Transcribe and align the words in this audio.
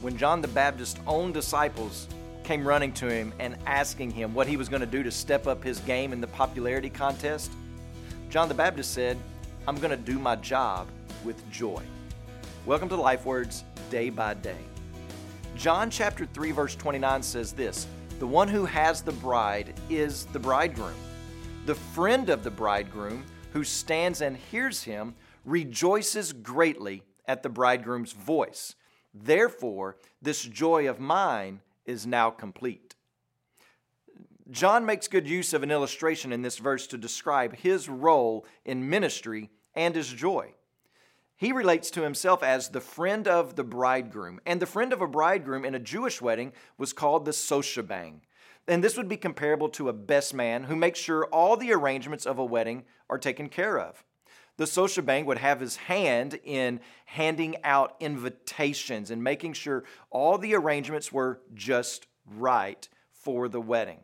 when 0.00 0.16
John 0.16 0.40
the 0.40 0.48
Baptist's 0.48 1.00
own 1.06 1.32
disciples 1.32 2.06
came 2.44 2.66
running 2.66 2.92
to 2.92 3.08
him 3.08 3.32
and 3.40 3.56
asking 3.66 4.12
him 4.12 4.32
what 4.32 4.46
he 4.46 4.56
was 4.56 4.68
going 4.68 4.80
to 4.80 4.86
do 4.86 5.02
to 5.02 5.10
step 5.10 5.46
up 5.48 5.62
his 5.64 5.80
game 5.80 6.12
in 6.12 6.20
the 6.20 6.26
popularity 6.28 6.88
contest, 6.88 7.50
John 8.30 8.48
the 8.48 8.54
Baptist 8.54 8.94
said, 8.94 9.18
I'm 9.66 9.76
going 9.76 9.90
to 9.90 9.96
do 9.96 10.18
my 10.20 10.36
job 10.36 10.86
with 11.24 11.48
joy. 11.50 11.82
Welcome 12.64 12.88
to 12.90 12.96
Life 12.96 13.24
Words 13.24 13.64
Day 13.90 14.08
by 14.08 14.34
Day. 14.34 14.58
John 15.56 15.90
chapter 15.90 16.26
3 16.26 16.52
verse 16.52 16.76
29 16.76 17.22
says 17.22 17.52
this, 17.52 17.88
"The 18.20 18.26
one 18.26 18.46
who 18.46 18.64
has 18.66 19.02
the 19.02 19.12
bride 19.12 19.74
is 19.90 20.26
the 20.26 20.38
bridegroom. 20.38 20.94
The 21.66 21.74
friend 21.74 22.30
of 22.30 22.44
the 22.44 22.50
bridegroom 22.50 23.24
who 23.52 23.64
stands 23.64 24.20
and 24.20 24.36
hears 24.36 24.84
him 24.84 25.16
rejoices 25.44 26.32
greatly 26.32 27.02
at 27.26 27.42
the 27.42 27.48
bridegroom's 27.48 28.12
voice. 28.12 28.76
Therefore, 29.24 29.96
this 30.22 30.42
joy 30.42 30.88
of 30.88 31.00
mine 31.00 31.60
is 31.84 32.06
now 32.06 32.30
complete." 32.30 32.94
John 34.50 34.86
makes 34.86 35.08
good 35.08 35.28
use 35.28 35.52
of 35.52 35.62
an 35.62 35.70
illustration 35.70 36.32
in 36.32 36.42
this 36.42 36.58
verse 36.58 36.86
to 36.86 36.96
describe 36.96 37.56
his 37.56 37.88
role 37.88 38.46
in 38.64 38.88
ministry 38.88 39.50
and 39.74 39.94
his 39.94 40.08
joy. 40.08 40.54
He 41.36 41.52
relates 41.52 41.90
to 41.92 42.02
himself 42.02 42.42
as 42.42 42.70
the 42.70 42.80
friend 42.80 43.28
of 43.28 43.56
the 43.56 43.62
bridegroom. 43.62 44.40
And 44.44 44.60
the 44.60 44.66
friend 44.66 44.92
of 44.92 45.00
a 45.00 45.06
bridegroom 45.06 45.64
in 45.64 45.74
a 45.74 45.78
Jewish 45.78 46.20
wedding 46.20 46.52
was 46.78 46.92
called 46.92 47.24
the 47.24 47.32
shoshben. 47.32 48.22
And 48.66 48.82
this 48.82 48.96
would 48.96 49.08
be 49.08 49.16
comparable 49.16 49.68
to 49.70 49.88
a 49.88 49.92
best 49.92 50.34
man 50.34 50.64
who 50.64 50.74
makes 50.74 50.98
sure 50.98 51.26
all 51.26 51.56
the 51.56 51.72
arrangements 51.72 52.26
of 52.26 52.38
a 52.38 52.44
wedding 52.44 52.84
are 53.08 53.18
taken 53.18 53.48
care 53.48 53.78
of. 53.78 54.04
The 54.58 54.66
social 54.66 55.04
bank 55.04 55.26
would 55.26 55.38
have 55.38 55.60
his 55.60 55.76
hand 55.76 56.38
in 56.44 56.80
handing 57.06 57.56
out 57.64 57.94
invitations 58.00 59.10
and 59.10 59.22
making 59.22 59.54
sure 59.54 59.84
all 60.10 60.36
the 60.36 60.54
arrangements 60.54 61.12
were 61.12 61.40
just 61.54 62.06
right 62.26 62.86
for 63.12 63.48
the 63.48 63.60
wedding. 63.60 64.00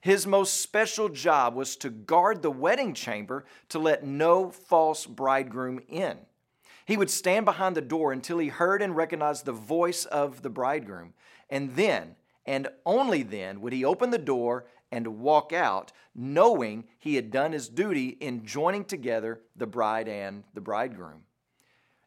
His 0.00 0.24
most 0.24 0.60
special 0.60 1.08
job 1.08 1.56
was 1.56 1.74
to 1.78 1.90
guard 1.90 2.40
the 2.40 2.50
wedding 2.50 2.94
chamber 2.94 3.44
to 3.70 3.80
let 3.80 4.06
no 4.06 4.50
false 4.50 5.04
bridegroom 5.06 5.80
in. 5.88 6.18
He 6.84 6.96
would 6.96 7.10
stand 7.10 7.44
behind 7.44 7.76
the 7.76 7.80
door 7.80 8.12
until 8.12 8.38
he 8.38 8.48
heard 8.48 8.80
and 8.80 8.94
recognized 8.94 9.44
the 9.44 9.52
voice 9.52 10.04
of 10.04 10.42
the 10.42 10.50
bridegroom. 10.50 11.14
And 11.50 11.74
then, 11.74 12.14
and 12.46 12.68
only 12.84 13.22
then, 13.22 13.60
would 13.60 13.72
he 13.72 13.84
open 13.84 14.10
the 14.10 14.18
door 14.18 14.66
and 14.90 15.18
walk 15.18 15.52
out, 15.52 15.92
knowing 16.14 16.84
he 16.98 17.16
had 17.16 17.30
done 17.30 17.52
his 17.52 17.68
duty 17.68 18.10
in 18.20 18.46
joining 18.46 18.84
together 18.84 19.40
the 19.56 19.66
bride 19.66 20.08
and 20.08 20.44
the 20.54 20.60
bridegroom. 20.60 21.22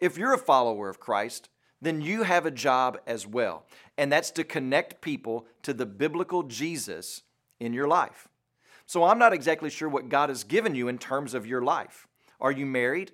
If 0.00 0.16
you're 0.16 0.34
a 0.34 0.38
follower 0.38 0.88
of 0.88 0.98
Christ, 0.98 1.48
then 1.80 2.00
you 2.00 2.22
have 2.22 2.46
a 2.46 2.50
job 2.50 2.98
as 3.06 3.26
well, 3.26 3.66
and 3.98 4.10
that's 4.10 4.30
to 4.32 4.44
connect 4.44 5.00
people 5.00 5.46
to 5.62 5.74
the 5.74 5.86
biblical 5.86 6.44
Jesus 6.44 7.22
in 7.60 7.72
your 7.72 7.88
life. 7.88 8.28
So 8.86 9.04
I'm 9.04 9.18
not 9.18 9.32
exactly 9.32 9.70
sure 9.70 9.88
what 9.88 10.08
God 10.08 10.28
has 10.28 10.44
given 10.44 10.74
you 10.74 10.88
in 10.88 10.98
terms 10.98 11.34
of 11.34 11.46
your 11.46 11.62
life. 11.62 12.06
Are 12.40 12.52
you 12.52 12.66
married? 12.66 13.12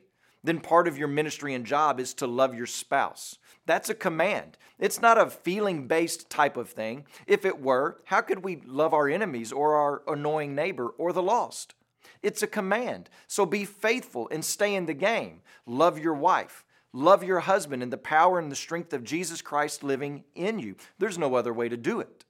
Then 0.49 0.61
part 0.61 0.89
of 0.89 0.97
your 0.97 1.09
ministry 1.09 1.53
and 1.53 1.67
job 1.67 2.01
is 2.01 2.15
to 2.15 2.27
love 2.27 2.55
your 2.55 2.67
spouse. 2.67 3.39
That's 3.67 3.91
a 3.91 3.95
command. 3.95 4.57
It's 4.79 5.03
not 5.03 5.19
a 5.19 5.29
feeling 5.29 5.87
based 5.87 6.31
type 6.31 6.57
of 6.57 6.71
thing. 6.71 7.05
If 7.27 7.45
it 7.45 7.61
were, 7.61 8.01
how 8.05 8.23
could 8.23 8.43
we 8.43 8.63
love 8.65 8.95
our 8.95 9.11
enemies 9.11 9.53
or 9.53 9.75
our 9.75 10.03
annoying 10.09 10.55
neighbor 10.55 10.89
or 10.97 11.13
the 11.13 11.23
lost? 11.23 11.75
It's 12.23 12.43
a 12.43 12.47
command. 12.47 13.11
So 13.27 13.45
be 13.45 13.67
faithful 13.67 14.27
and 14.31 14.43
stay 14.43 14.75
in 14.75 14.87
the 14.87 14.95
game. 14.95 15.43
Love 15.67 15.99
your 15.99 16.15
wife. 16.15 16.65
Love 16.95 17.23
your 17.23 17.41
husband 17.41 17.83
in 17.83 17.91
the 17.91 17.99
power 17.99 18.39
and 18.39 18.51
the 18.51 18.57
strength 18.57 18.95
of 18.95 19.05
Jesus 19.05 19.43
Christ 19.43 19.85
living 19.85 20.25
in 20.35 20.59
you. 20.59 20.77
There's 20.99 21.19
no 21.19 21.35
other 21.35 21.53
way 21.53 21.69
to 21.69 21.77
do 21.77 22.01
it. 22.01 22.25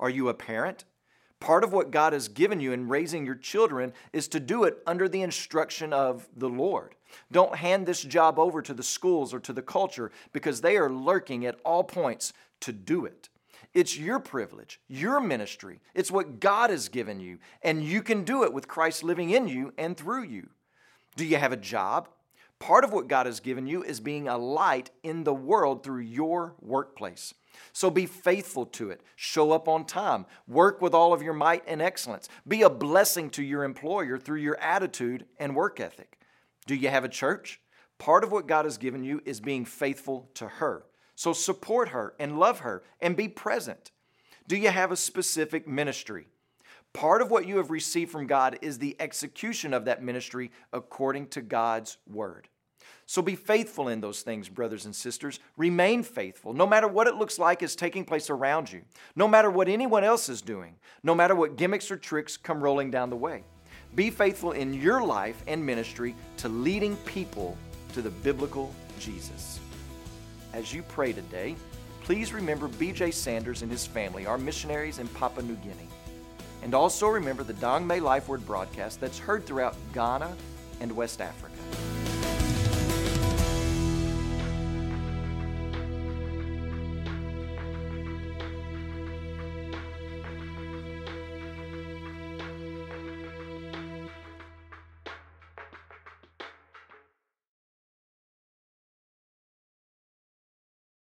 Are 0.00 0.10
you 0.10 0.28
a 0.28 0.34
parent? 0.34 0.84
Part 1.40 1.64
of 1.64 1.72
what 1.72 1.90
God 1.90 2.12
has 2.12 2.28
given 2.28 2.60
you 2.60 2.72
in 2.72 2.88
raising 2.88 3.24
your 3.24 3.34
children 3.34 3.94
is 4.12 4.28
to 4.28 4.40
do 4.40 4.64
it 4.64 4.78
under 4.86 5.08
the 5.08 5.22
instruction 5.22 5.92
of 5.92 6.28
the 6.36 6.50
Lord. 6.50 6.94
Don't 7.32 7.56
hand 7.56 7.86
this 7.86 8.02
job 8.02 8.38
over 8.38 8.60
to 8.60 8.74
the 8.74 8.82
schools 8.82 9.32
or 9.32 9.40
to 9.40 9.52
the 9.52 9.62
culture 9.62 10.12
because 10.32 10.60
they 10.60 10.76
are 10.76 10.90
lurking 10.90 11.46
at 11.46 11.58
all 11.64 11.82
points 11.82 12.34
to 12.60 12.72
do 12.72 13.06
it. 13.06 13.30
It's 13.72 13.98
your 13.98 14.18
privilege, 14.18 14.80
your 14.88 15.20
ministry. 15.20 15.80
It's 15.94 16.10
what 16.10 16.40
God 16.40 16.70
has 16.70 16.88
given 16.88 17.20
you, 17.20 17.38
and 17.62 17.82
you 17.82 18.02
can 18.02 18.24
do 18.24 18.44
it 18.44 18.52
with 18.52 18.68
Christ 18.68 19.02
living 19.02 19.30
in 19.30 19.48
you 19.48 19.72
and 19.78 19.96
through 19.96 20.24
you. 20.24 20.50
Do 21.16 21.24
you 21.24 21.36
have 21.36 21.52
a 21.52 21.56
job? 21.56 22.08
Part 22.58 22.84
of 22.84 22.92
what 22.92 23.08
God 23.08 23.26
has 23.26 23.40
given 23.40 23.66
you 23.66 23.82
is 23.82 24.00
being 24.00 24.28
a 24.28 24.36
light 24.36 24.90
in 25.02 25.24
the 25.24 25.32
world 25.32 25.82
through 25.82 26.02
your 26.02 26.54
workplace. 26.60 27.32
So 27.72 27.90
be 27.90 28.06
faithful 28.06 28.66
to 28.66 28.90
it. 28.90 29.02
Show 29.16 29.52
up 29.52 29.68
on 29.68 29.84
time. 29.84 30.26
Work 30.46 30.80
with 30.80 30.94
all 30.94 31.12
of 31.12 31.22
your 31.22 31.34
might 31.34 31.62
and 31.66 31.80
excellence. 31.80 32.28
Be 32.46 32.62
a 32.62 32.70
blessing 32.70 33.30
to 33.30 33.42
your 33.42 33.64
employer 33.64 34.18
through 34.18 34.40
your 34.40 34.58
attitude 34.58 35.26
and 35.38 35.54
work 35.54 35.80
ethic. 35.80 36.18
Do 36.66 36.74
you 36.74 36.88
have 36.88 37.04
a 37.04 37.08
church? 37.08 37.60
Part 37.98 38.24
of 38.24 38.32
what 38.32 38.46
God 38.46 38.64
has 38.64 38.78
given 38.78 39.04
you 39.04 39.20
is 39.24 39.40
being 39.40 39.64
faithful 39.64 40.30
to 40.34 40.48
her. 40.48 40.84
So 41.14 41.32
support 41.32 41.90
her 41.90 42.14
and 42.18 42.38
love 42.38 42.60
her 42.60 42.82
and 43.00 43.16
be 43.16 43.28
present. 43.28 43.90
Do 44.46 44.56
you 44.56 44.70
have 44.70 44.90
a 44.90 44.96
specific 44.96 45.68
ministry? 45.68 46.26
Part 46.92 47.22
of 47.22 47.30
what 47.30 47.46
you 47.46 47.58
have 47.58 47.70
received 47.70 48.10
from 48.10 48.26
God 48.26 48.58
is 48.62 48.78
the 48.78 48.96
execution 48.98 49.72
of 49.74 49.84
that 49.84 50.02
ministry 50.02 50.50
according 50.72 51.28
to 51.28 51.42
God's 51.42 51.98
word. 52.08 52.48
So 53.06 53.22
be 53.22 53.34
faithful 53.34 53.88
in 53.88 54.00
those 54.00 54.22
things, 54.22 54.48
brothers 54.48 54.84
and 54.84 54.94
sisters. 54.94 55.40
Remain 55.56 56.02
faithful, 56.02 56.52
no 56.52 56.66
matter 56.66 56.88
what 56.88 57.06
it 57.06 57.16
looks 57.16 57.38
like 57.38 57.62
is 57.62 57.74
taking 57.74 58.04
place 58.04 58.30
around 58.30 58.70
you, 58.70 58.82
no 59.16 59.26
matter 59.26 59.50
what 59.50 59.68
anyone 59.68 60.04
else 60.04 60.28
is 60.28 60.40
doing, 60.40 60.76
no 61.02 61.14
matter 61.14 61.34
what 61.34 61.56
gimmicks 61.56 61.90
or 61.90 61.96
tricks 61.96 62.36
come 62.36 62.62
rolling 62.62 62.90
down 62.90 63.10
the 63.10 63.16
way. 63.16 63.42
Be 63.94 64.10
faithful 64.10 64.52
in 64.52 64.72
your 64.72 65.02
life 65.04 65.42
and 65.46 65.64
ministry 65.64 66.14
to 66.36 66.48
leading 66.48 66.96
people 66.98 67.56
to 67.92 68.02
the 68.02 68.10
biblical 68.10 68.72
Jesus. 69.00 69.58
As 70.52 70.72
you 70.72 70.82
pray 70.82 71.12
today, 71.12 71.56
please 72.02 72.32
remember 72.32 72.68
BJ 72.68 73.12
Sanders 73.12 73.62
and 73.62 73.70
his 73.70 73.86
family, 73.86 74.26
our 74.26 74.38
missionaries 74.38 74.98
in 74.98 75.08
Papua 75.08 75.44
New 75.44 75.56
Guinea. 75.56 75.88
And 76.62 76.74
also 76.74 77.08
remember 77.08 77.42
the 77.42 77.54
Dangme 77.54 78.00
Life 78.00 78.28
Word 78.28 78.46
broadcast 78.46 79.00
that's 79.00 79.18
heard 79.18 79.46
throughout 79.46 79.76
Ghana 79.92 80.36
and 80.80 80.92
West 80.92 81.20
Africa. 81.20 81.54